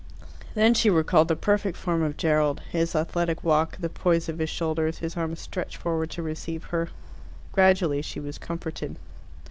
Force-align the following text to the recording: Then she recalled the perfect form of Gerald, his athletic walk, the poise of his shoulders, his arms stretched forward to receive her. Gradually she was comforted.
Then 0.55 0.73
she 0.73 0.89
recalled 0.89 1.27
the 1.27 1.35
perfect 1.35 1.77
form 1.77 2.01
of 2.01 2.17
Gerald, 2.17 2.59
his 2.71 2.95
athletic 2.95 3.43
walk, 3.43 3.77
the 3.77 3.87
poise 3.87 4.27
of 4.29 4.39
his 4.39 4.49
shoulders, 4.49 4.97
his 4.97 5.15
arms 5.15 5.39
stretched 5.41 5.77
forward 5.77 6.09
to 6.09 6.23
receive 6.23 6.63
her. 6.63 6.89
Gradually 7.53 8.01
she 8.01 8.19
was 8.19 8.39
comforted. 8.39 8.95